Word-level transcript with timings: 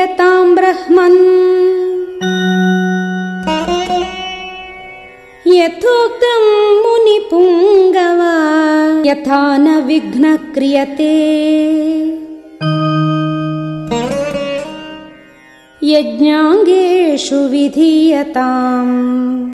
्रह्मन् 0.00 1.18
यथोक्तम् 5.46 6.82
मुनिपुङ्गवा 6.82 8.34
यथा 9.10 9.56
न 9.56 9.80
विघ्न 9.80 10.36
क्रियते। 10.36 11.14
यज्ञाङ्गेषु 15.82 17.36
विधीयताम्। 17.36 19.39